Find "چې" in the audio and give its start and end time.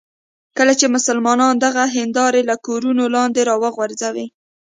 0.79-0.85